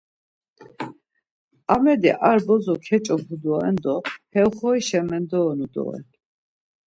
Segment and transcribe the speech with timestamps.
[1.73, 3.95] Amedi ar bozo keç̌opu doren do
[4.31, 6.05] he oxorişa mendoyonu doren.